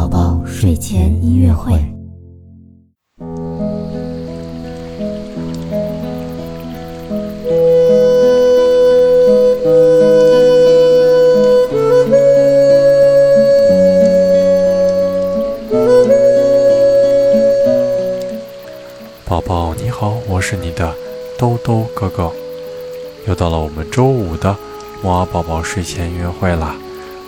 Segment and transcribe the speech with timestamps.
[0.00, 1.74] 宝宝睡前音乐会。
[19.26, 20.94] 宝宝你好，我是你的
[21.38, 22.32] 兜兜哥哥。
[23.28, 24.56] 又到了我们周五的
[25.02, 26.74] 摩尔宝宝睡前音乐会啦。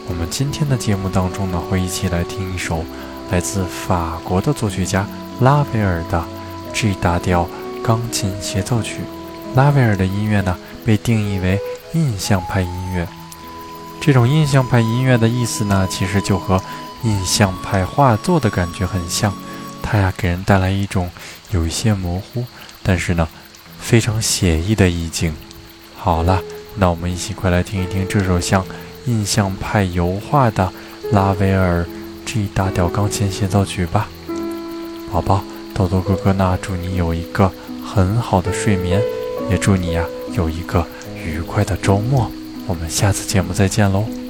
[0.09, 2.85] 我们今天的节目当中呢，会一起来听一首
[3.31, 5.07] 来自法国的作曲家
[5.41, 6.23] 拉威尔的
[6.73, 7.49] G 大调
[7.85, 8.99] 钢琴协奏曲。
[9.55, 11.59] 拉威尔的音乐呢，被定义为
[11.95, 13.07] 印象派音乐。
[14.01, 16.61] 这种印象派音乐的意思呢，其实就和
[17.05, 19.33] 印象派画作的感觉很像。
[19.83, 21.11] 它呀，给人带来一种
[21.51, 22.45] 有一些模糊，
[22.83, 23.29] 但是呢，
[23.79, 25.35] 非常写意的意境。
[25.97, 26.41] 好了，
[26.75, 28.65] 那我们一起快来听一听这首像
[29.07, 30.73] 印象派油画的
[31.11, 31.87] 拉威尔
[32.25, 34.09] G 大调钢琴协奏曲吧。
[35.13, 35.43] 宝宝，
[35.75, 37.51] 豆豆哥哥呢，祝你有一个
[37.85, 39.01] 很好的睡眠，
[39.51, 42.31] 也祝你呀有一个愉快的周末。
[42.67, 44.22] 我们下次节目再见喽。